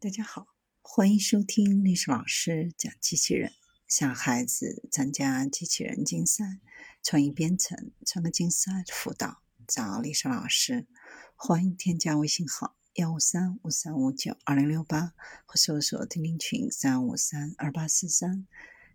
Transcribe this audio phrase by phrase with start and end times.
[0.00, 0.46] 大家好，
[0.80, 3.52] 欢迎收听历史老师讲机器人。
[3.88, 6.60] 想孩子参加机器人竞赛、
[7.02, 10.86] 创意编程、创客竞赛辅导，找历史老师。
[11.34, 15.14] 欢迎添加微信号幺五三五三五九二零六八，
[15.44, 18.46] 或搜索钉钉群三五三二八四三。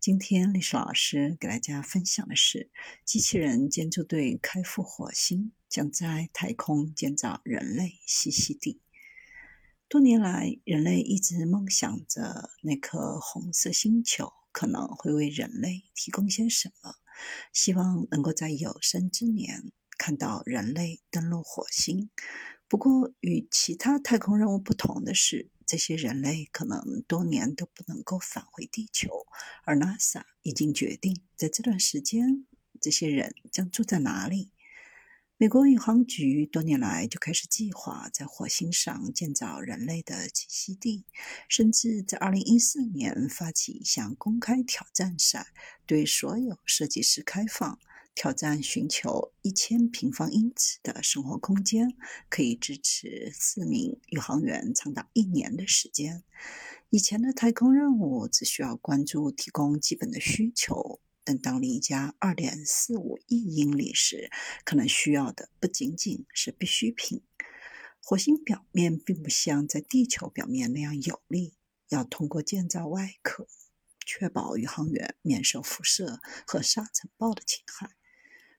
[0.00, 2.72] 今天历史老师给大家分享的是：
[3.04, 8.80] 机器人建筑队开赴火星，将在太空建造人类栖息地。
[9.88, 16.96] 多年来，人类一直梦想着那颗红色星球可能会为人类提供些什么，
[17.54, 22.10] 希望能够在有生之年看到人类登陆火星。
[22.68, 29.08] 不过，与其他太空任务不同的是，这些人类可能多年都不能够返回地球，
[29.64, 32.44] 而 NASA 已经决定，在这段时间，
[32.78, 34.50] 这些人将住在哪里。
[35.40, 41.04] 美国宇航局多年来就开始计划在火星上建造人类的栖息地，
[41.48, 45.46] 甚至在2014年发起一项公开挑战赛，
[45.86, 47.78] 对所有设计师开放，
[48.16, 51.94] 挑战寻求1000平方英尺的生活空间，
[52.28, 56.24] 可以支持四名宇航员长达一年的时间。
[56.90, 60.98] 以前的太空任务只需要关注提供基本的需求。
[61.28, 64.30] 但当离家二点四五亿英里时，
[64.64, 67.20] 可能需要的不仅仅是必需品。
[68.02, 71.52] 火星表面并不像在地球表面那样有利，
[71.90, 73.46] 要通过建造外壳，
[74.06, 77.90] 确保宇航员免受辐射和沙尘暴的侵害。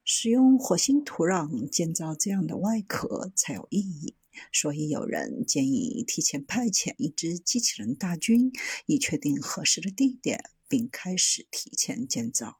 [0.05, 4.15] 使用火星土壤建造这样的外壳才有意义。
[4.53, 8.51] 所以，有人建议提前派遣一支机器人大军，
[8.85, 10.51] 以确定合适的地点。
[10.69, 12.59] 并开始提前建造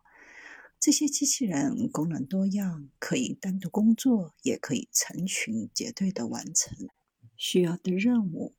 [0.80, 6.90] 这些机器人，功能多样，可以单独工作，也可以成群结队的完成
[7.38, 8.56] 需要的任务。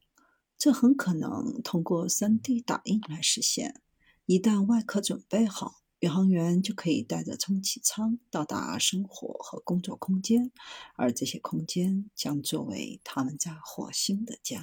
[0.59, 3.81] 这很可能通过 3D 打印来实现。
[4.27, 10.53] 一旦外壳准备好，宇航员就可以带着充气舱到达生活和工作空间，
[10.97, 14.59] 而这些空间将作为他们在火星的家。